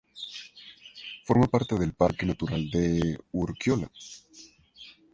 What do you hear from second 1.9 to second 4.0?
Parque Natural de Urkiola.